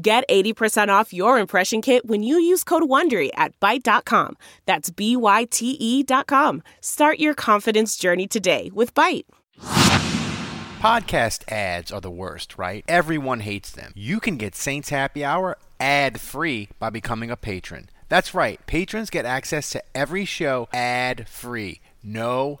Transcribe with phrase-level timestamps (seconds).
[0.00, 4.36] Get 80% off your impression kit when you use code WONDERY at Byte.com.
[4.64, 6.62] That's B-Y-T-E dot com.
[6.80, 9.24] Start your confidence journey today with Byte.
[10.78, 12.84] Podcast ads are the worst, right?
[12.86, 13.92] Everyone hates them.
[13.96, 17.90] You can get Saints Happy Hour ad-free by becoming a patron.
[18.08, 18.64] That's right.
[18.68, 21.80] Patrons get access to every show ad-free.
[22.04, 22.60] No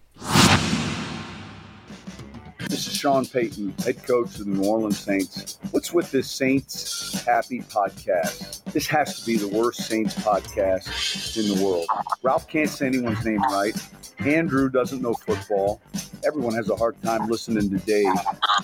[2.69, 5.59] This is Sean Payton, head coach of the New Orleans Saints.
[5.71, 8.63] What's with this Saints Happy podcast?
[8.65, 11.85] This has to be the worst Saints podcast in the world.
[12.23, 13.75] Ralph can't say anyone's name right.
[14.19, 15.81] Andrew doesn't know football.
[16.25, 18.13] Everyone has a hard time listening to Dave.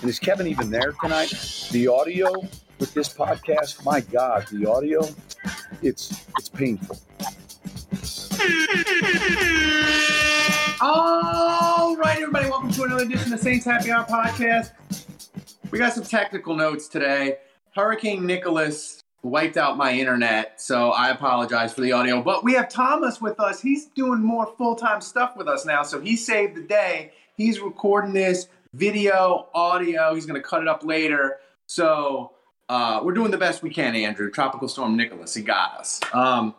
[0.00, 1.30] And is Kevin even there tonight?
[1.72, 2.32] The audio
[2.78, 5.06] with this podcast, my God, the audio,
[5.82, 6.98] it's it's painful.
[10.80, 14.70] All right, everybody, welcome to another edition of the Saints Happy Hour podcast.
[15.72, 17.38] We got some technical notes today.
[17.74, 22.22] Hurricane Nicholas wiped out my internet, so I apologize for the audio.
[22.22, 23.60] But we have Thomas with us.
[23.60, 27.10] He's doing more full time stuff with us now, so he saved the day.
[27.36, 30.14] He's recording this video, audio.
[30.14, 31.38] He's going to cut it up later.
[31.66, 32.34] So
[32.68, 34.30] uh, we're doing the best we can, Andrew.
[34.30, 36.00] Tropical Storm Nicholas, he got us.
[36.12, 36.54] Um,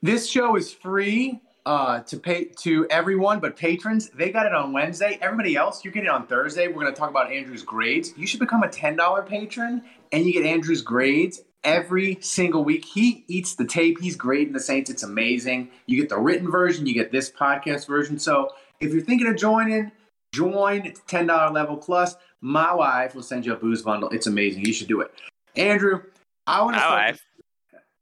[0.00, 4.72] this show is free uh, to pay to everyone, but patrons they got it on
[4.72, 5.18] Wednesday.
[5.20, 6.68] Everybody else, you get it on Thursday.
[6.68, 8.14] We're going to talk about Andrew's grades.
[8.16, 9.82] You should become a ten dollar patron,
[10.12, 12.84] and you get Andrew's grades every single week.
[12.84, 14.00] He eats the tape.
[14.00, 14.90] He's grading the Saints.
[14.90, 15.70] It's amazing.
[15.86, 16.86] You get the written version.
[16.86, 18.18] You get this podcast version.
[18.18, 18.50] So
[18.80, 19.92] if you're thinking of joining,
[20.32, 20.86] join.
[20.86, 22.16] It's ten dollar level plus.
[22.40, 24.08] My wife will send you a booze bundle.
[24.10, 24.64] It's amazing.
[24.64, 25.12] You should do it.
[25.56, 26.02] Andrew,
[26.46, 27.20] I want to.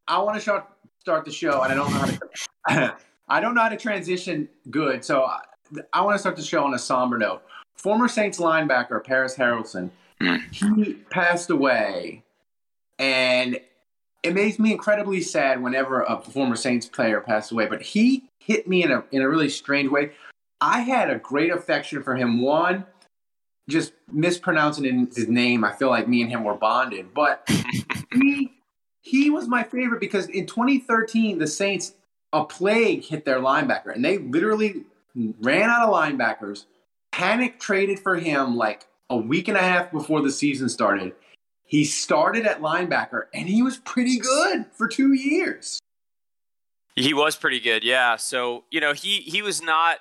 [0.06, 0.66] I want to start
[1.00, 2.96] start the show, and I don't know how to.
[3.28, 5.40] I don't know how to transition good, so I,
[5.92, 7.42] I want to start the show on a somber note.
[7.76, 9.90] Former Saints linebacker Parys Haralson,
[10.20, 10.40] mm.
[10.52, 12.22] he passed away,
[12.98, 13.60] and
[14.22, 17.66] it makes me incredibly sad whenever a former Saints player passed away.
[17.66, 20.12] But he hit me in a in a really strange way.
[20.60, 22.40] I had a great affection for him.
[22.40, 22.84] One,
[23.68, 27.14] just mispronouncing his name, I feel like me and him were bonded.
[27.14, 27.48] But
[28.12, 28.54] he
[29.02, 31.94] he was my favorite because in 2013 the Saints
[32.32, 34.84] a plague hit their linebacker, and they literally
[35.40, 36.66] ran out of linebackers.
[37.10, 41.12] Panic traded for him like a week and a half before the season started.
[41.64, 45.78] He started at linebacker, and he was pretty good for two years.
[46.94, 48.16] He was pretty good, yeah.
[48.16, 49.98] So you know, he he was not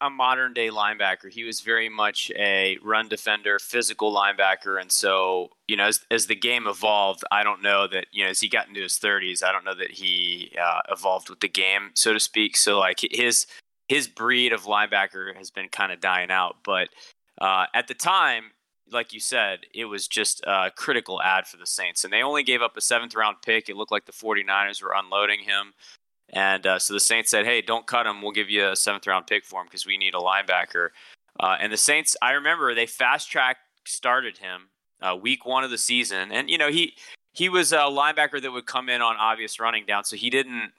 [0.00, 1.30] a modern day linebacker.
[1.30, 4.80] He was very much a run defender, physical linebacker.
[4.80, 8.30] And so, you know, as, as the game evolved, I don't know that, you know,
[8.30, 11.48] as he got into his 30s, I don't know that he uh, evolved with the
[11.48, 12.56] game, so to speak.
[12.56, 13.46] So, like, his
[13.88, 16.56] his breed of linebacker has been kind of dying out.
[16.62, 16.90] But
[17.40, 18.52] uh, at the time,
[18.92, 22.04] like you said, it was just a critical ad for the Saints.
[22.04, 23.68] And they only gave up a seventh round pick.
[23.68, 25.72] It looked like the 49ers were unloading him.
[26.30, 28.22] And uh, so the Saints said, "Hey, don't cut him.
[28.22, 30.90] We'll give you a seventh round pick for him because we need a linebacker."
[31.40, 34.68] Uh, and the Saints, I remember they fast track started him
[35.00, 36.94] uh, week one of the season, and you know he
[37.32, 40.72] he was a linebacker that would come in on obvious running down, so he didn't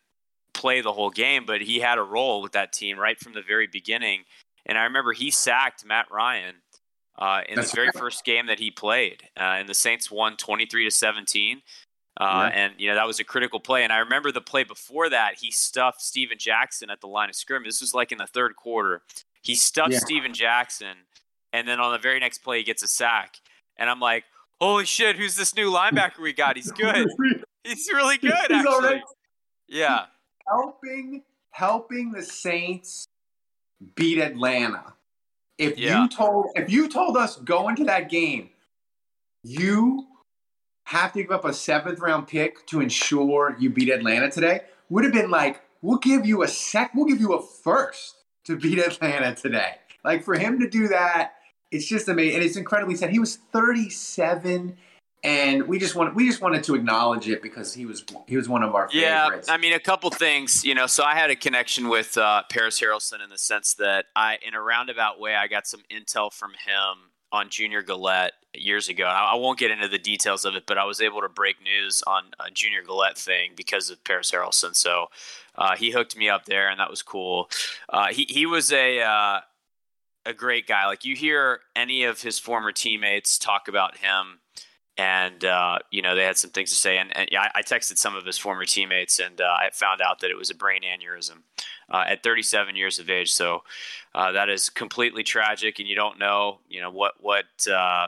[0.54, 3.42] play the whole game, but he had a role with that team right from the
[3.42, 4.24] very beginning.
[4.66, 6.56] And I remember he sacked Matt Ryan
[7.18, 10.38] uh, in That's the very first game that he played, uh, and the Saints won
[10.38, 11.62] twenty three to seventeen.
[12.20, 12.60] Uh, yeah.
[12.60, 13.84] And you know that was a critical play.
[13.84, 17.36] And I remember the play before that, he stuffed Steven Jackson at the line of
[17.36, 17.68] scrimmage.
[17.68, 19.02] This was like in the third quarter.
[19.42, 20.00] He stuffed yeah.
[20.00, 20.96] Steven Jackson,
[21.54, 23.38] and then on the very next play, he gets a sack.
[23.78, 24.26] And I'm like,
[24.60, 26.58] holy shit, who's this new linebacker we got?
[26.58, 27.08] He's good.
[27.64, 28.74] He's really good, He's actually.
[28.74, 29.02] Already,
[29.68, 30.06] yeah,
[30.48, 33.06] helping helping the Saints
[33.96, 34.94] beat Atlanta.
[35.58, 36.04] If yeah.
[36.04, 38.50] you told if you told us going to that game,
[39.44, 40.09] you
[40.90, 45.04] have to give up a seventh round pick to ensure you beat Atlanta today would
[45.04, 48.16] have been like, we'll give you a sec, we'll give you a first
[48.46, 49.76] to beat Atlanta today.
[50.04, 51.34] Like for him to do that,
[51.70, 52.38] it's just amazing.
[52.38, 53.12] And it's incredibly sad.
[53.12, 54.78] He was 37
[55.24, 58.50] and we just want we just wanted to acknowledge it because he was he was
[58.50, 59.48] one of our favorites.
[59.48, 60.88] Yeah, I mean a couple things, you know.
[60.88, 64.54] So I had a connection with uh, Parys Haralson in the sense that I, in
[64.54, 69.06] a roundabout way, I got some intel from him on Junior Galette years ago.
[69.06, 71.62] I, I won't get into the details of it, but I was able to break
[71.62, 74.76] news on a Junior Galette thing because of Parys Haralson.
[74.76, 75.08] So
[75.56, 77.50] uh, he hooked me up there, and that was cool.
[77.88, 79.42] Uh, he he was a uh,
[80.26, 80.86] a great guy.
[80.86, 84.40] Like you hear any of his former teammates talk about him
[85.00, 86.98] and uh, you know they had some things to say.
[86.98, 90.02] And, and yeah, I, I, texted some of his former teammates, and uh, I found
[90.02, 91.44] out that it was a brain aneurysm
[91.90, 93.32] uh, at 37 years of age.
[93.32, 93.64] So
[94.14, 98.08] uh, that is completely tragic, and you don't know, you know what what uh,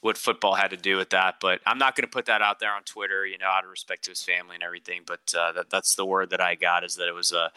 [0.00, 1.36] what football had to do with that.
[1.40, 3.70] But I'm not going to put that out there on Twitter, you know, out of
[3.70, 5.02] respect to his family and everything.
[5.06, 7.52] But uh, that, that's the word that I got is that it was a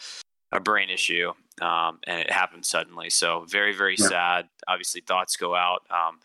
[0.51, 1.31] a brain issue,
[1.61, 3.09] um, and it happened suddenly.
[3.09, 4.07] So very very yeah.
[4.07, 4.49] sad.
[4.67, 5.81] Obviously, thoughts go out.
[5.89, 6.19] Um,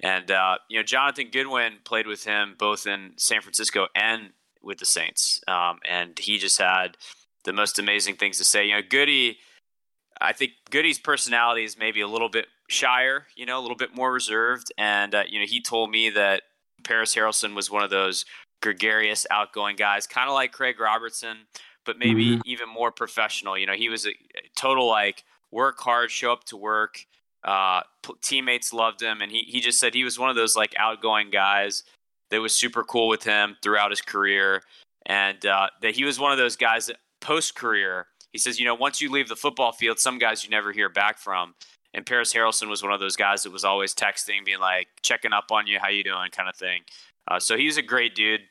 [0.00, 4.30] and uh, you know, Jonathan Goodwin played with him both in San Francisco and
[4.62, 6.96] with the Saints, um, and he just had
[7.44, 8.66] the most amazing things to say.
[8.66, 9.38] You know, Goody,
[10.20, 13.94] I think Goody's personality is maybe a little bit shyer, you know, a little bit
[13.94, 16.42] more reserved, and uh, you know, he told me that
[16.84, 18.24] Parys Haralson was one of those
[18.62, 21.36] gregarious, outgoing guys, kind of like Craig Robertson,
[21.84, 22.40] but maybe mm-hmm.
[22.44, 23.56] even more professional.
[23.56, 24.10] You know, he was a
[24.56, 27.06] total like work hard, show up to work.
[27.44, 27.80] Uh,
[28.22, 31.30] teammates loved him, and he he just said he was one of those like outgoing
[31.30, 31.84] guys
[32.30, 34.62] that was super cool with him throughout his career,
[35.06, 38.06] and uh, that he was one of those guys that post career.
[38.32, 40.88] He says, you know, once you leave the football field, some guys you never hear
[40.88, 41.54] back from.
[41.94, 45.32] And Parys Haralson was one of those guys that was always texting, being like, checking
[45.32, 46.82] up on you, how you doing, kind of thing.
[47.26, 48.42] Uh, so he's a great dude,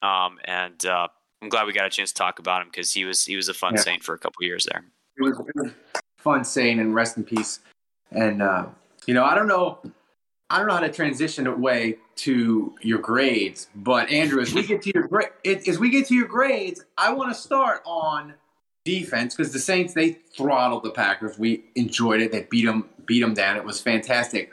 [0.00, 1.08] um, and uh,
[1.42, 3.48] I'm glad we got a chance to talk about him because he was he was
[3.48, 3.82] a fun yeah.
[3.82, 4.82] saint for a couple years there.
[5.18, 5.72] It was, it was
[6.16, 7.60] fun saint, and rest in peace
[8.10, 8.66] and uh,
[9.06, 9.78] you know, I don't know,
[10.50, 14.82] I don't know how to transition away to your grades, but Andrew, as we get
[14.82, 18.34] to your grade, as we get to your grades, I want to start on
[18.84, 21.38] defense because the Saints they throttled the Packers.
[21.38, 22.32] We enjoyed it.
[22.32, 23.56] They beat them, beat them down.
[23.56, 24.52] It was fantastic.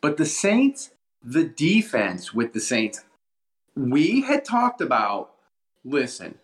[0.00, 0.90] But the Saints,
[1.22, 3.04] the defense with the Saints,
[3.76, 5.32] we had talked about.
[5.84, 6.34] Listen,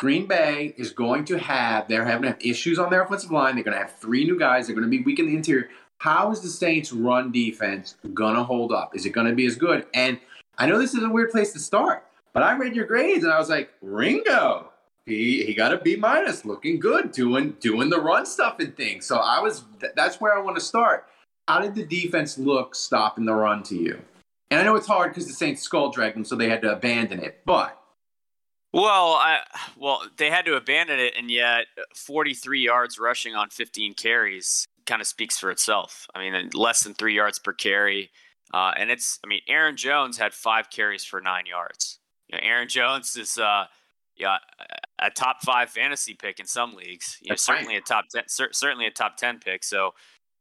[0.00, 3.54] Green Bay is going to have, they're having to have issues on their offensive line.
[3.54, 4.66] They're going to have three new guys.
[4.66, 5.68] They're going to be weak in the interior.
[5.98, 8.96] How is the Saints' run defense going to hold up?
[8.96, 9.84] Is it going to be as good?
[9.92, 10.18] And
[10.56, 13.32] I know this is a weird place to start, but I read your grades and
[13.32, 14.70] I was like, Ringo,
[15.04, 19.04] he he got a B minus, looking good, doing doing the run stuff and things.
[19.04, 19.64] So I was
[19.94, 21.08] that's where I want to start.
[21.46, 24.00] How did the defense look stopping the run to you?
[24.50, 26.72] And I know it's hard because the Saints skull dragged them, so they had to
[26.72, 27.40] abandon it.
[27.44, 27.79] But
[28.72, 29.40] well, I,
[29.76, 35.00] well, they had to abandon it, and yet 43 yards rushing on 15 carries kind
[35.00, 36.06] of speaks for itself.
[36.14, 38.10] I mean, less than three yards per carry,
[38.54, 39.18] uh, and it's.
[39.24, 41.98] I mean, Aaron Jones had five carries for nine yards.
[42.28, 43.64] You know, Aaron Jones is, uh,
[44.16, 44.38] yeah,
[45.00, 47.18] a top five fantasy pick in some leagues.
[47.20, 49.64] You know, certainly a top ten, certainly a top ten pick.
[49.64, 49.94] So.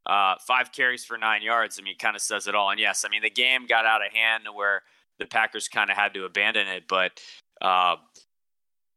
[0.06, 1.78] Uh, five carries for nine yards.
[1.78, 2.72] I mean, kind of says it all.
[2.72, 4.82] And yes, I mean the game got out of hand where
[5.20, 6.86] the Packers kind of had to abandon it.
[6.88, 7.20] But
[7.62, 7.96] uh,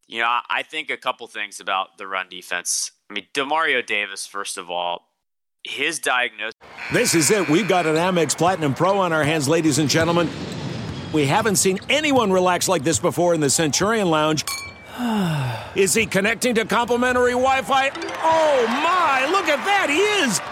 [0.07, 2.93] you know, I think a couple things about the run defense.
[3.11, 5.09] I mean, Demario Davis, first of all,
[5.65, 6.55] his diagnosis.
[6.93, 7.49] This is it.
[7.49, 10.29] We've got an Amex Platinum Pro on our hands, ladies and gentlemen.
[11.13, 14.45] We haven't seen anyone relax like this before in the Centurion Lounge.
[15.75, 17.91] Is he connecting to complimentary Wi Fi?
[18.23, 20.52] Oh my, look at that, he is!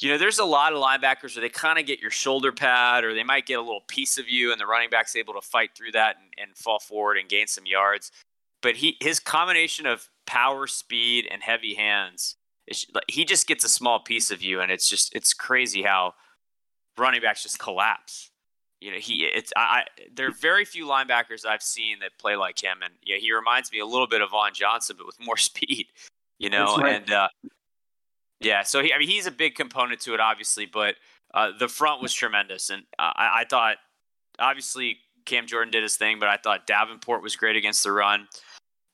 [0.00, 3.04] you know, there's a lot of linebackers where they kind of get your shoulder pad
[3.04, 5.40] or they might get a little piece of you, and the running back's able to
[5.40, 8.12] fight through that and, and fall forward and gain some yards.
[8.62, 12.36] But he his combination of power, speed, and heavy hands,
[13.08, 16.14] he just gets a small piece of you, and it's just it's crazy how
[16.96, 18.30] running backs just collapse.
[18.80, 22.62] You know, he it's I, there are very few linebackers I've seen that play like
[22.62, 25.36] him, and yeah, he reminds me a little bit of Vaughn Johnson, but with more
[25.36, 25.86] speed.
[26.38, 26.94] You know, right.
[26.94, 27.28] and uh,
[28.40, 30.94] yeah, so he, I mean, he's a big component to it, obviously, but
[31.34, 33.76] uh, the front was tremendous, and I, I, thought
[34.38, 38.28] obviously Cam Jordan did his thing, but I thought Davenport was great against the run,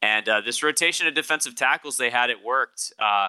[0.02, 2.92] and uh, this rotation of defensive tackles they had it worked.
[2.98, 3.28] Uh,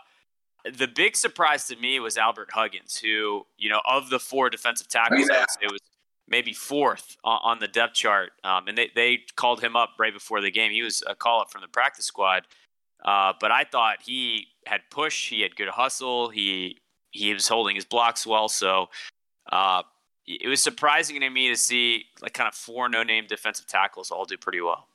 [0.77, 4.87] the big surprise to me was Albert Huggins, who you know of the four defensive
[4.87, 5.45] tackles, yeah.
[5.61, 5.81] it was
[6.27, 10.13] maybe fourth on, on the depth chart, um, and they they called him up right
[10.13, 10.71] before the game.
[10.71, 12.47] He was a call up from the practice squad.
[13.05, 16.79] Uh, but I thought he had push, he had good hustle, he
[17.11, 18.49] he was holding his blocks well.
[18.49, 18.89] So
[19.51, 19.83] uh,
[20.27, 24.25] it was surprising to me to see like kind of four no-name defensive tackles all
[24.25, 24.87] do pretty well.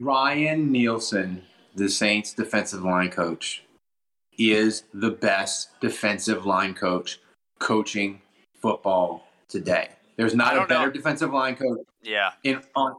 [0.00, 1.42] Ryan Nielsen,
[1.74, 3.62] the Saints defensive line coach,
[4.36, 7.20] is the best defensive line coach
[7.58, 8.20] coaching
[8.60, 9.90] football today.
[10.16, 10.92] There's not a better know.
[10.92, 11.78] defensive line coach.
[12.02, 12.32] Yeah.
[12.42, 12.96] In on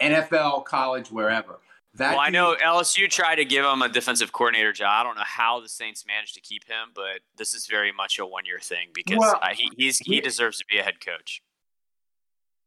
[0.00, 1.58] NFL, college, wherever.
[1.94, 4.90] That well, I know LSU tried to give him a defensive coordinator job.
[4.92, 8.18] I don't know how the Saints managed to keep him, but this is very much
[8.20, 11.42] a one-year thing because well, uh, he he's, he deserves to be a head coach.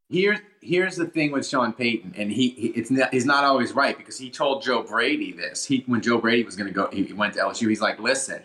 [0.09, 3.71] Here's here's the thing with Sean Payton, and he, he it's not, he's not always
[3.71, 5.65] right because he told Joe Brady this.
[5.65, 7.69] He when Joe Brady was going to go, he went to LSU.
[7.69, 8.43] He's like, listen,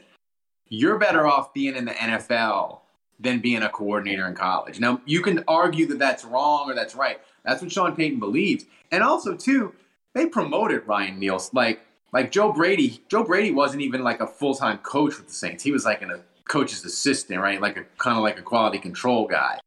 [0.69, 2.79] you're better off being in the NFL
[3.19, 4.79] than being a coordinator in college.
[4.79, 7.21] Now you can argue that that's wrong or that's right.
[7.45, 9.75] That's what Sean Payton believes, and also too
[10.19, 11.51] they promoted Ryan Nielsen.
[11.55, 11.81] Like
[12.13, 13.03] like Joe Brady.
[13.09, 15.63] Joe Brady wasn't even like a full time coach with the Saints.
[15.63, 17.61] He was like a coach's assistant, right?
[17.61, 19.61] Like a kind of like a quality control guy,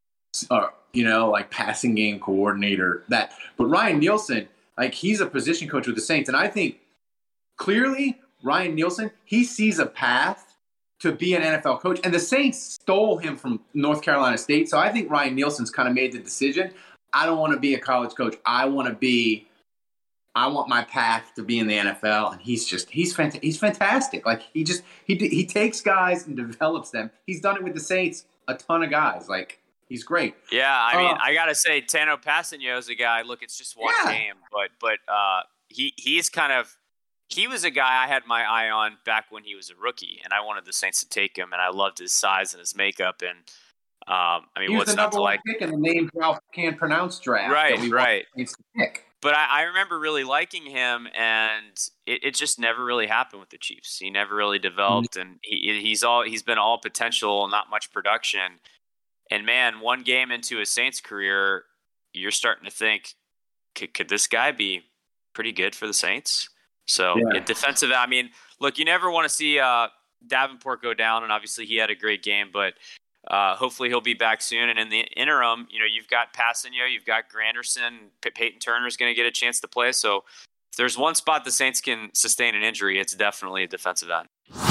[0.50, 3.04] or you know, like passing game coordinator.
[3.10, 3.34] That.
[3.58, 6.80] But Ryan Nielsen, like he's a position coach with the Saints, and I think
[7.58, 10.58] clearly Ryan Nielsen he sees a path
[11.00, 14.70] to be an NFL coach, and the Saints stole him from North Carolina State.
[14.70, 16.72] So I think Ryan Nielsen's kind of made the decision.
[17.14, 18.36] I don't want to be a college coach.
[18.46, 19.48] I want to be
[20.34, 23.58] I want my path to be in the NFL, and he's just he's fant- he's
[23.58, 24.26] fantastic.
[24.26, 27.12] Like he just he he takes guys and develops them.
[27.26, 29.28] He's done it with the Saints, a ton of guys.
[29.28, 29.60] Like
[29.90, 30.36] he's great.
[30.52, 33.24] Yeah, I mean, uh, I gotta say, Tanoh Kpassagnon is a guy.
[33.24, 34.14] Look, it's just one yeah.
[34.14, 36.78] game, but but uh, he he's kind of
[37.28, 40.22] he was a guy I had my eye on back when he was a rookie,
[40.24, 42.74] and I wanted the Saints to take him, and I loved his size and his
[42.74, 43.40] makeup, and
[44.08, 45.42] um, I mean, he was what's the number one like?
[45.46, 47.54] pick in the name Ralph can't pronounce draft.
[47.54, 48.26] Right, right.
[48.78, 53.40] pick but I, I, remember really liking him, and it, it, just never really happened
[53.40, 53.98] with the Chiefs.
[54.00, 54.70] He never really mm-hmm.
[54.70, 58.60] developed, and he, he's all he's been all potential, not much production.
[59.30, 61.64] And man, one game into his Saints career,
[62.14, 63.14] you're starting to think,
[63.76, 64.82] could, could this guy be
[65.34, 66.50] pretty good for the Saints?
[66.86, 67.40] So yeah.
[67.40, 69.88] defensive, I mean, look, you never want to see uh,
[70.28, 72.74] Davenport go down, and obviously he had a great game, but
[73.28, 74.70] uh, hopefully he'll be back soon.
[74.70, 78.88] And in the interim, you know, you've got Kpassagnon, you've got Granderson, P- Payton Turner
[78.88, 79.92] is going to get a chance to play.
[79.92, 80.24] So
[80.72, 84.71] if there's one spot the Saints can sustain an injury, it's definitely a defensive end.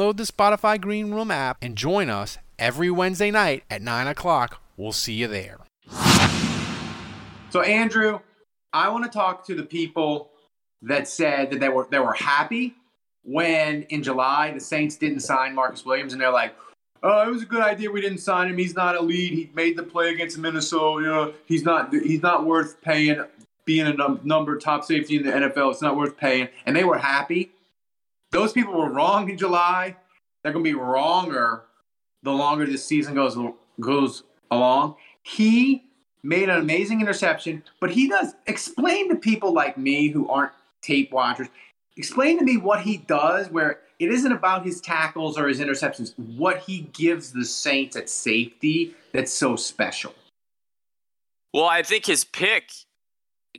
[0.01, 4.61] download the Spotify Green Room app and join us every Wednesday night at 9 o'clock.
[4.77, 5.59] We'll see you there.
[7.51, 8.19] So, Andrew,
[8.73, 10.31] I want to talk to the people
[10.81, 12.73] that said that they were they were happy
[13.23, 16.55] when in July the Saints didn't sign Marcus Williams, and they're like,
[17.03, 17.91] "Oh, it was a good idea.
[17.91, 18.57] We didn't sign him.
[18.57, 19.33] He's not a lead.
[19.33, 21.33] He made the play against Minnesota.
[21.45, 23.23] He's not he's not worth paying.
[23.65, 26.85] Being a num- number top safety in the NFL, it's not worth paying." And they
[26.85, 27.51] were happy.
[28.31, 29.95] Those people were wrong in July.
[30.43, 31.63] They're going to be wronger
[32.23, 33.37] the longer this season goes
[33.79, 34.95] goes along.
[35.23, 35.83] He
[36.23, 41.11] made an amazing interception, but he does explain to people like me who aren't tape
[41.11, 41.47] watchers.
[41.97, 46.17] explain to me what he does where it isn't about his tackles or his interceptions,
[46.17, 50.13] what he gives the Saints at safety that's so special.
[51.53, 52.71] Well, I think his pick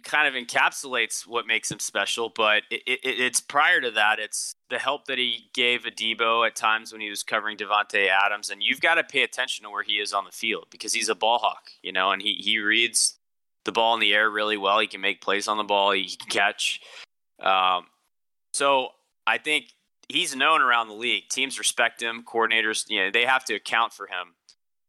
[0.02, 4.18] kind of encapsulates what makes him special, but it, it, it's prior to that.
[4.18, 8.50] It's the help that he gave Adebo at times when he was covering Davante Adams,
[8.50, 11.09] and you've got to pay attention to where he is on the field because he's
[11.09, 13.18] a ball hawk, you know, and he he reads
[13.64, 14.80] the ball in the air really well.
[14.80, 15.92] He can make plays on the ball.
[15.92, 16.80] He can catch.
[17.40, 17.87] Um,
[18.52, 18.88] so
[19.26, 19.66] I think
[20.09, 21.28] he's known around the league.
[21.28, 22.25] Teams respect him.
[22.25, 24.35] Coordinators, you know, they have to account for him.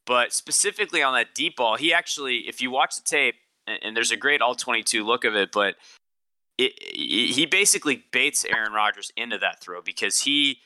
[0.06, 3.36] But specifically on that deep ball, he actually, if you watch the tape,
[3.68, 5.76] and, and there's a great all 22 look of it, but
[6.58, 10.60] it, it, he basically baits Aaron Rodgers into that throw because he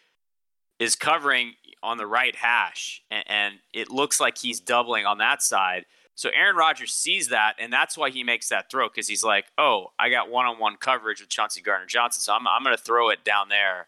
[0.80, 5.42] is covering on the right hash, and, and it looks like he's doubling on that
[5.42, 5.86] side.
[6.16, 9.46] So Aaron Rodgers sees that, and that's why he makes that throw because he's like,
[9.58, 13.10] "Oh, I got one-on-one coverage with Chauncey Gardner Johnson, so I'm, I'm going to throw
[13.10, 13.88] it down there."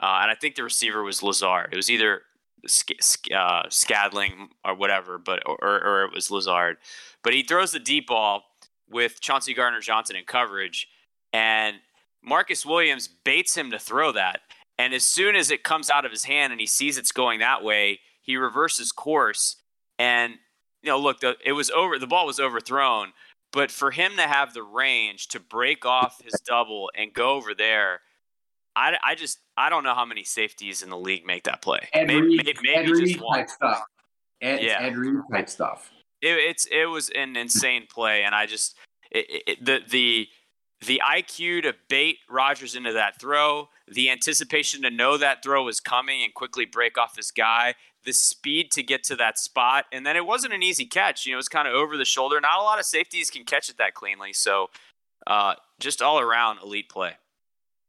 [0.00, 1.70] Uh, and I think the receiver was Lazard.
[1.72, 2.22] It was either
[3.34, 6.76] uh, Scantling or whatever, but or, or, it was Lazard.
[7.22, 8.44] But he throws the deep ball
[8.88, 10.88] with Chauncey Gardner Johnson in coverage,
[11.32, 11.76] and
[12.22, 14.40] Marcus Williams baits him to throw that.
[14.78, 17.38] And as soon as it comes out of his hand and he sees it's going
[17.40, 19.56] that way, he reverses course
[19.98, 20.34] and
[20.82, 21.98] you know, look, the, it was over.
[21.98, 23.12] The ball was overthrown,
[23.52, 27.54] but for him to have the range to break off his double and go over
[27.54, 28.00] there,
[28.76, 31.88] I, I just I don't know how many safeties in the league make that play.
[31.92, 33.38] Ed maybe, Reed, maybe, maybe Ed just one.
[33.38, 33.82] type stuff.
[34.40, 35.90] Ed, yeah, Ed Reed type stuff.
[36.20, 38.76] It, it's it was an insane play, and I just
[39.10, 40.28] it, it, the the
[40.86, 45.80] the IQ to bait Rodgers into that throw, the anticipation to know that throw was
[45.80, 49.86] coming and quickly break off this guy, the speed to get to that spot.
[49.92, 51.24] And then it wasn't an easy catch.
[51.24, 52.40] You know, it was kind of over the shoulder.
[52.40, 54.32] Not a lot of safeties can catch it that cleanly.
[54.32, 54.68] So
[55.26, 57.12] uh, just all around elite play.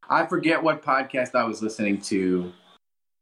[0.10, 2.52] I forget what podcast I was listening to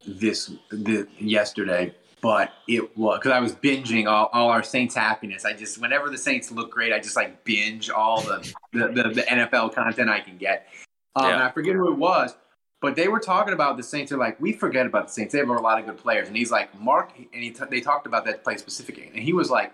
[0.06, 5.46] this the, yesterday, but it was because I was binging all, all our Saints happiness.
[5.46, 9.10] I just whenever the Saints look great, I just like binge all the the, the,
[9.10, 10.68] the NFL content I can get.
[11.16, 11.48] Um, yeah.
[11.48, 12.36] I forget who it was,
[12.82, 14.10] but they were talking about the Saints.
[14.10, 15.32] They're like, we forget about the Saints.
[15.32, 16.28] They have a lot of good players.
[16.28, 19.10] And he's like, Mark, and he t- they talked about that play specifically.
[19.14, 19.72] And he was like,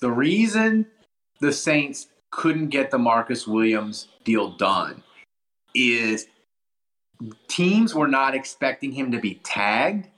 [0.00, 0.86] the reason
[1.40, 5.02] the Saints couldn't get the Marcus Williams deal done
[5.74, 6.26] is
[7.48, 10.08] teams were not expecting him to be tagged.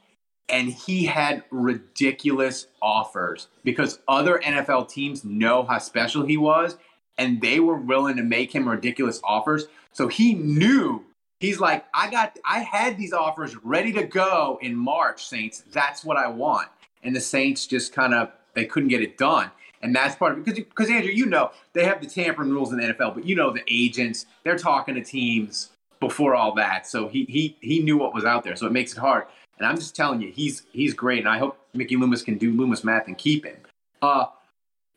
[0.49, 6.77] And he had ridiculous offers because other NFL teams know how special he was
[7.17, 9.65] and they were willing to make him ridiculous offers.
[9.91, 11.03] So he knew
[11.39, 15.63] He's like, I got, I had these offers ready to go in March, Saints.
[15.71, 16.67] That's what I want.
[17.03, 19.51] And the Saints just kind of, they couldn't get it done.
[19.81, 20.45] And that's part of it.
[20.45, 23.35] Because, because Andrew, you know, they have the tampering rules in the NFL, but you
[23.35, 26.87] know, the agents, they're talking to teams before all that.
[26.87, 28.55] So he, he, he knew what was out there.
[28.55, 29.25] So it makes it hard.
[29.57, 31.19] And I'm just telling you, he's, he's great.
[31.19, 33.57] And I hope Mickey Loomis can do Loomis math and keep him.
[34.01, 34.25] Uh,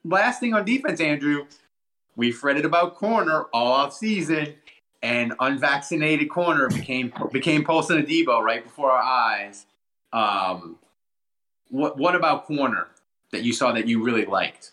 [0.04, 1.46] last thing on defense, Andrew,
[2.16, 4.54] we fretted about corner all off season
[5.02, 9.66] and unvaccinated corner became became Paulson Adebo right before our eyes.
[10.12, 10.76] Um,
[11.70, 12.88] what what about corner
[13.32, 14.72] that you saw that you really liked?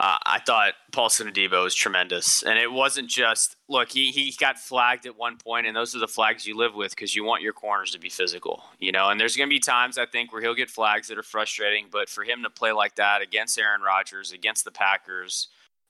[0.00, 3.92] Uh, I thought Paulson Adebo was tremendous, and it wasn't just look.
[3.92, 6.90] He he got flagged at one point, and those are the flags you live with
[6.90, 9.10] because you want your corners to be physical, you know.
[9.10, 11.86] And there's going to be times I think where he'll get flags that are frustrating,
[11.92, 15.46] but for him to play like that against Aaron Rodgers, against the Packers,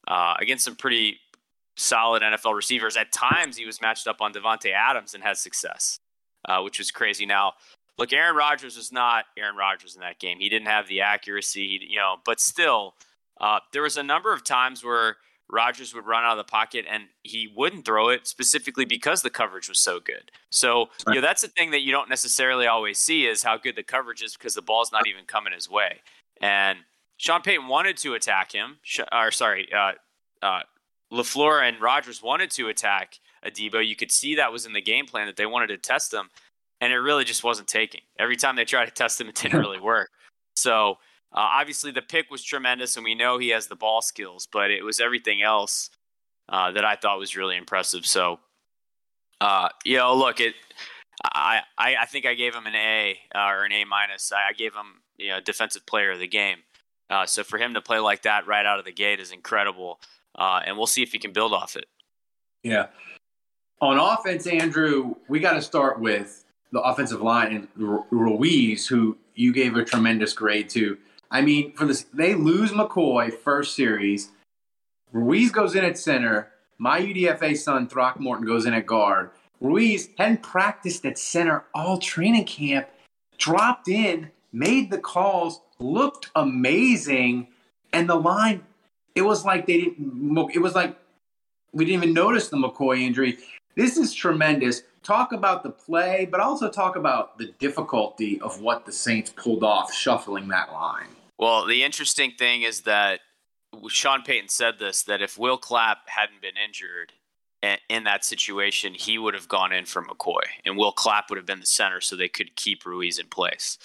[0.06, 1.18] uh, against some pretty
[1.76, 2.98] solid NFL receivers.
[2.98, 5.98] At times, he was matched up on Davante Adams and had success,
[6.46, 7.24] uh, which was crazy.
[7.24, 7.54] Now,
[7.98, 10.38] look, Aaron Rodgers was not Aaron Rodgers in that game.
[10.38, 12.94] He didn't have the accuracy, you know, but still,
[13.40, 15.16] uh, there was a number of times where
[15.50, 19.30] Rodgers would run out of the pocket and he wouldn't throw it specifically because the
[19.30, 20.30] coverage was so good.
[20.50, 23.76] So, you know, that's the thing that you don't necessarily always see is how good
[23.76, 26.00] the coverage is because the ball's not even coming his way.
[26.40, 26.78] And
[27.16, 28.78] Sean Payton wanted to attack him,
[29.12, 29.92] or sorry, uh,
[30.42, 30.60] uh,
[31.12, 33.86] LaFleur and Rodgers wanted to attack Adebo.
[33.86, 36.30] You could see that was in the game plan that they wanted to test him,
[36.84, 38.02] and it really just wasn't taking.
[38.18, 40.10] Every time they tried to test him, it didn't really work.
[40.54, 40.98] So
[41.32, 44.70] uh, obviously the pick was tremendous, and we know he has the ball skills, but
[44.70, 45.90] it was everything else
[46.48, 48.04] uh, that I thought was really impressive.
[48.04, 48.38] So,
[49.40, 50.54] uh, you know, look, it.
[51.24, 54.32] I, I, I think I gave him an A uh, or an A minus.
[54.32, 56.58] I, I gave him you know defensive player of the game.
[57.08, 60.00] Uh, so for him to play like that right out of the gate is incredible
[60.36, 61.86] uh, and we'll see if he can build off it.
[62.62, 62.86] Yeah.
[63.80, 66.43] On offense, Andrew, we got to start with
[66.74, 70.98] the offensive line and Ruiz, who you gave a tremendous grade to.
[71.30, 74.30] I mean, for this, they lose McCoy first series.
[75.12, 76.50] Ruiz goes in at center.
[76.78, 82.44] My UDFA son Throckmorton goes in at guard, Ruiz hadn't practiced at center all training
[82.44, 82.88] camp,
[83.38, 87.46] dropped in, made the calls, looked amazing,
[87.92, 88.62] and the line,
[89.14, 90.96] it was like they didn't, it was like
[91.72, 93.38] we didn't even notice the McCoy injury.
[93.76, 94.82] This is tremendous.
[95.04, 99.62] Talk about the play, but also talk about the difficulty of what the Saints pulled
[99.62, 101.08] off shuffling that line.
[101.38, 103.20] Well, the interesting thing is that
[103.88, 107.12] Sean Payton said this that if Will Clapp hadn't been injured
[107.88, 111.46] in that situation, he would have gone in for McCoy, and Will Clapp would have
[111.46, 113.78] been the center, so they could keep Ruiz in place.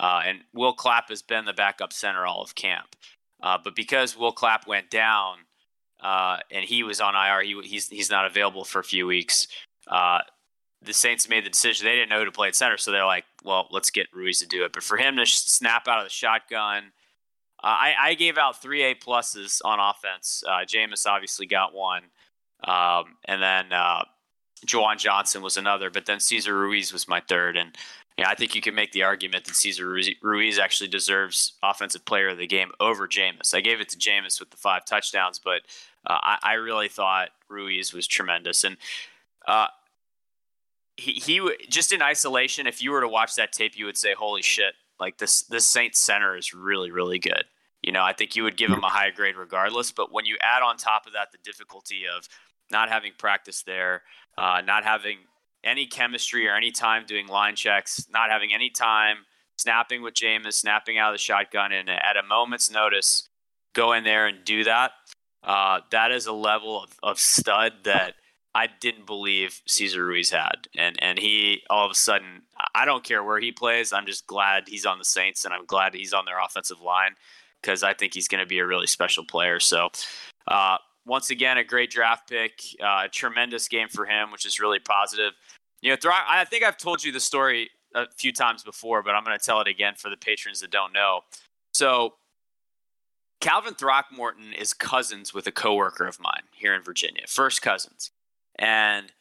[0.00, 2.96] Uh, and Will Clapp has been the backup center all of camp,
[3.42, 5.38] uh, but because Will Clapp went down
[6.00, 9.46] uh, and he was on IR, he, he's he's not available for a few weeks.
[9.86, 10.20] Uh,
[10.84, 13.06] the Saints made the decision; they didn't know who to play at center, so they're
[13.06, 16.04] like, "Well, let's get Ruiz to do it." But for him to snap out of
[16.04, 16.92] the shotgun
[17.64, 20.44] uh, I, I, gave out three A pluses on offense.
[20.46, 22.02] Uh, Jameis obviously got one,
[22.62, 24.04] um, and then uh,
[24.66, 25.88] Juwan Johnson was another.
[25.88, 27.74] But then Cesar Ruiz was my third, and
[28.18, 32.28] yeah, I think you can make the argument that Cesar Ruiz actually deserves Offensive Player
[32.28, 33.54] of the Game over Jameis.
[33.54, 35.62] I gave it to Jameis with the five touchdowns, but
[36.06, 38.76] uh, I, I, really thought Ruiz was tremendous, and
[39.48, 39.68] uh,
[40.96, 42.66] he, he just in isolation.
[42.66, 45.66] If you were to watch that tape, you would say, "Holy shit!" Like this, this
[45.66, 47.44] Saints center is really, really good.
[47.82, 49.92] You know, I think you would give him a high grade regardless.
[49.92, 52.28] But when you add on top of that the difficulty of
[52.70, 54.02] not having practice there,
[54.38, 55.18] uh, not having
[55.62, 59.18] any chemistry or any time doing line checks, not having any time
[59.56, 63.28] snapping with Jameis, snapping out of the shotgun, and at a moment's notice,
[63.74, 64.92] go in there and do that.
[65.42, 68.14] Uh, that is a level of, of stud that
[68.54, 72.42] I didn't believe Cesar Ruiz had, and and he all of a sudden,
[72.74, 73.92] I don't care where he plays.
[73.92, 77.16] I'm just glad he's on the Saints, and I'm glad he's on their offensive line
[77.60, 79.58] because I think he's going to be a really special player.
[79.58, 79.88] So,
[80.46, 84.78] uh, once again, a great draft pick, uh, tremendous game for him, which is really
[84.78, 85.32] positive.
[85.80, 85.96] You know,
[86.28, 89.44] I think I've told you the story a few times before, but I'm going to
[89.44, 91.20] tell it again for the patrons that don't know.
[91.72, 92.14] So,
[93.40, 98.10] Calvin Throckmorton is cousins with a coworker of mine here in Virginia, first cousins,
[98.56, 99.12] and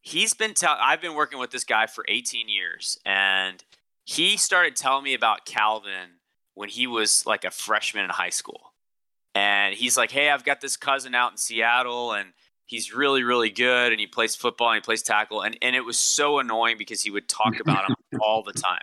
[0.00, 3.62] he's been tell- I've been working with this guy for 18 years, and
[4.04, 6.18] he started telling me about Calvin
[6.54, 8.72] when he was like a freshman in high school.
[9.34, 12.32] And he's like, Hey, I've got this cousin out in Seattle and
[12.66, 15.42] he's really, really good and he plays football and he plays tackle.
[15.42, 18.80] And, and it was so annoying because he would talk about him all the time.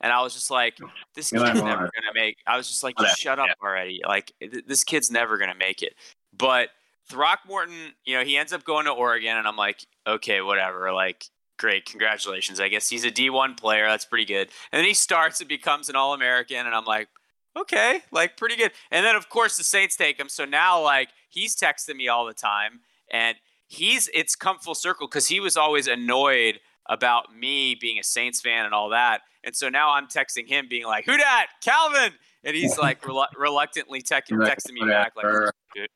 [0.00, 0.78] And I was just like,
[1.14, 2.38] this kid's never going to make.
[2.46, 4.00] I was just like, shut up already.
[4.06, 5.94] Like, th- this kid's never going to make it.
[6.36, 6.70] But
[7.10, 10.92] Throckmorton, you know, he ends up going to Oregon, and I'm like, okay, whatever.
[10.92, 11.26] Like,
[11.58, 12.60] great, congratulations.
[12.60, 13.86] I guess he's a D1 player.
[13.86, 14.48] That's pretty good.
[14.72, 17.08] And then he starts and becomes an All American, and I'm like,
[17.56, 18.72] okay, like pretty good.
[18.90, 20.28] And then of course the Saints take him.
[20.28, 25.06] So now like he's texting me all the time and he's it's come full circle
[25.06, 29.22] because he was always annoyed about me being a Saints fan and all that.
[29.44, 31.48] And so now I'm texting him being like, who dat?
[31.62, 32.12] Calvin.
[32.44, 35.26] And he's like relu- reluctantly te- texting me back like,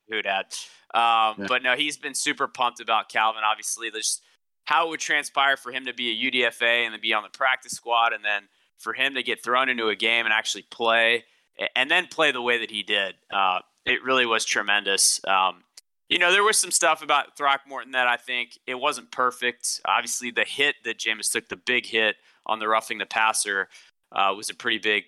[0.09, 0.55] who, dat?
[0.93, 3.41] Um, but no, he's been super pumped about Calvin.
[3.43, 4.21] Obviously, just
[4.65, 7.29] how it would transpire for him to be a UDFA and then be on the
[7.29, 8.43] practice squad and then
[8.77, 11.25] for him to get thrown into a game and actually play
[11.75, 13.15] and then play the way that he did.
[13.31, 15.21] Uh, it really was tremendous.
[15.25, 15.63] Um,
[16.09, 19.81] you know, there was some stuff about Throckmorton that I think it wasn't perfect.
[19.85, 23.69] Obviously, the hit that Jameis took, the big hit on the roughing the passer,
[24.11, 25.05] uh, was a pretty big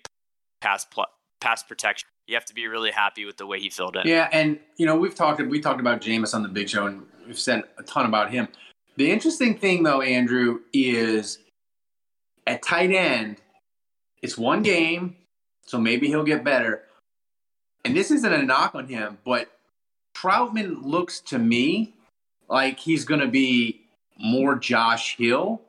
[0.60, 1.06] pass pl-
[1.40, 2.08] pass protection.
[2.26, 4.06] You have to be really happy with the way he filled in.
[4.06, 7.06] Yeah, and you know we've talked we talked about Jameis on the Big Show, and
[7.26, 8.48] we've said a ton about him.
[8.96, 11.38] The interesting thing, though, Andrew, is
[12.46, 13.36] at tight end,
[14.22, 15.16] it's one game.
[15.68, 16.84] So maybe he'll get better.
[17.84, 19.50] And this isn't a knock on him, but
[20.16, 21.94] Trautman looks to me
[22.48, 23.82] like he's going to be
[24.18, 25.60] more Josh Hill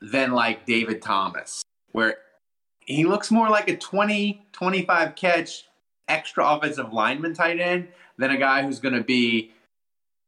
[0.00, 2.18] than like David Thomas, where
[2.86, 5.64] he looks more like a 20, 25 catch
[6.08, 9.52] extra offensive lineman tight end than a guy who's going to be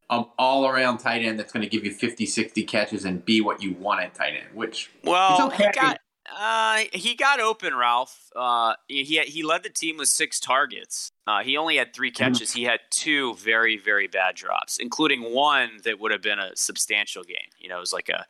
[0.09, 3.41] an all around tight end that's going to give you 50, 60 catches and be
[3.41, 5.67] what you want at tight end, which well, okay.
[5.67, 6.01] he got
[6.39, 8.31] uh, he got open, Ralph.
[8.35, 11.13] Uh, he he led the team with six targets.
[11.27, 12.33] Uh, he only had three mm-hmm.
[12.33, 12.53] catches.
[12.53, 17.23] He had two very very bad drops, including one that would have been a substantial
[17.23, 17.49] gain.
[17.59, 18.27] You know, it was like a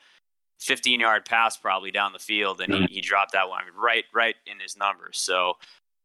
[0.60, 4.36] 15 yard pass probably down the field, and he, he dropped that one right right
[4.46, 5.18] in his numbers.
[5.18, 5.54] So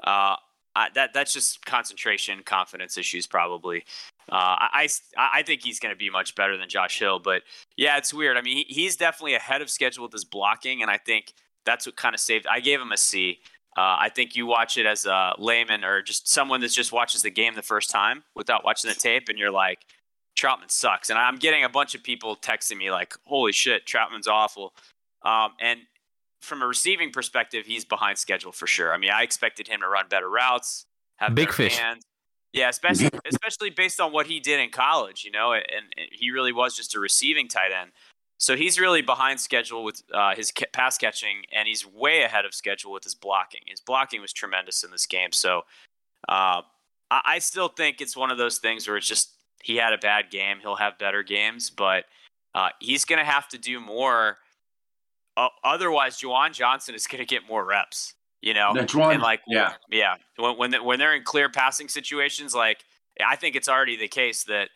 [0.03, 0.35] uh,
[0.75, 3.83] I, that that's just concentration, confidence issues probably.
[4.31, 4.87] Uh, I,
[5.17, 7.43] I think he's going to be much better than Josh Hill, but
[7.75, 8.37] yeah, it's weird.
[8.37, 11.33] I mean, he, he's definitely ahead of schedule with his blocking, and I think
[11.65, 12.47] that's what kind of saved.
[12.47, 13.39] I gave him a C.
[13.77, 17.21] Uh, I think you watch it as a layman or just someone that just watches
[17.21, 19.79] the game the first time without watching the tape, and you're like,
[20.37, 21.09] Trautman sucks.
[21.09, 24.73] And I'm getting a bunch of people texting me like, holy shit, Trautman's awful.
[25.23, 25.81] Um, and
[26.41, 28.93] from a receiving perspective, he's behind schedule for sure.
[28.93, 30.85] I mean, I expected him to run better routes,
[31.17, 31.77] have big fish.
[31.77, 32.03] Hands.
[32.53, 36.31] Yeah, especially especially based on what he did in college, you know, and, and, he
[36.31, 37.91] really was just a receiving tight end.
[38.39, 42.55] So he's really behind schedule with uh, his pass catching, and he's way ahead of
[42.55, 43.61] schedule with his blocking.
[43.67, 45.31] His blocking was tremendous in this game.
[45.31, 45.59] So
[46.27, 46.63] uh,
[47.11, 49.97] I, I still think it's one of those things where it's just he had a
[49.97, 50.57] bad game.
[50.61, 52.05] He'll have better games, but
[52.53, 54.37] uh, he's going to have to do more.
[55.37, 58.13] Uh, otherwise, Juwan Johnson is going to get more reps.
[58.41, 60.15] You know, Juwan, and like yeah, yeah.
[60.37, 62.83] When when, when they're in clear passing situations, like
[63.23, 64.69] I think it's already the case that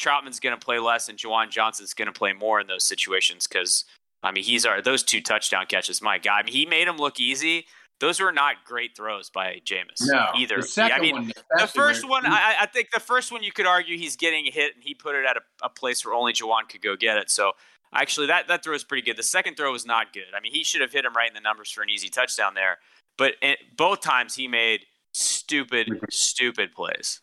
[0.00, 3.46] Trautman's going to play less and Juwan Johnson's going to play more in those situations
[3.46, 3.84] because
[4.24, 6.02] I mean he's our those two touchdown catches.
[6.02, 7.66] My God, I mean, he made them look easy.
[8.02, 10.56] Those were not great throws by Jameis no, either.
[10.56, 13.52] The second I mean, one, the first one, I, I, think the first one you
[13.52, 16.32] could argue he's getting hit and he put it at a, a place where only
[16.32, 17.30] Juwan could go get it.
[17.30, 17.52] So
[17.94, 19.16] actually, that that throw is pretty good.
[19.16, 20.24] The second throw was not good.
[20.36, 22.54] I mean, he should have hit him right in the numbers for an easy touchdown
[22.54, 22.78] there.
[23.16, 24.80] But it, both times he made
[25.12, 27.20] stupid, stupid plays.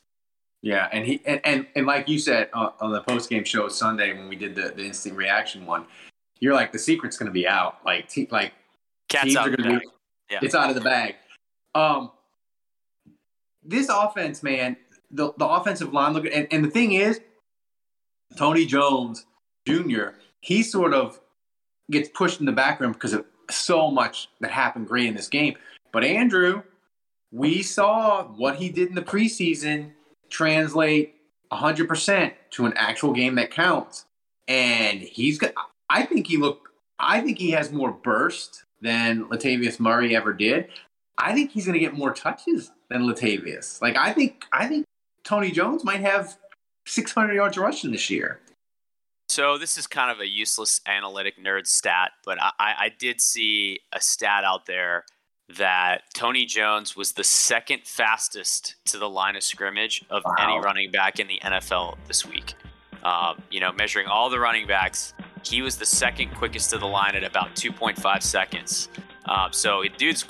[0.61, 3.67] Yeah, and he and and, and like you said uh, on the post game show
[3.67, 5.87] Sunday when we did the, the instant reaction one,
[6.39, 7.79] you're like the secret's going to be out.
[7.85, 8.53] Like te- like
[9.09, 9.85] Cat's teams out are going to be
[10.29, 10.39] yeah.
[10.41, 11.15] it's out of the bag.
[11.75, 12.11] Um,
[13.63, 14.77] this offense, man,
[15.11, 17.19] the the offensive line look and, and the thing is,
[18.37, 19.25] Tony Jones
[19.67, 20.09] Jr.
[20.41, 21.19] He sort of
[21.91, 25.55] gets pushed in the background because of so much that happened great in this game.
[25.91, 26.63] But Andrew,
[27.31, 29.91] we saw what he did in the preseason
[30.29, 31.15] translate
[31.51, 34.05] 100% to an actual game that counts.
[34.47, 35.53] And he's got,
[35.89, 36.67] I think he looked,
[36.99, 40.69] I think he has more burst than Latavius Murray ever did.
[41.17, 43.81] I think he's going to get more touches than Latavius.
[43.81, 44.85] Like, I think, I think
[45.23, 46.37] Tony Jones might have
[46.85, 48.39] 600 yards rushing this year.
[49.27, 53.79] So this is kind of a useless analytic nerd stat, but I, I did see
[53.93, 55.05] a stat out there
[55.57, 60.35] that Tony Jones was the second fastest to the line of scrimmage of wow.
[60.39, 62.55] any running back in the NFL this week.
[63.03, 65.13] Um, you know, measuring all the running backs,
[65.45, 68.89] he was the second quickest to the line at about 2.5 seconds.
[69.25, 70.25] Um, so dude's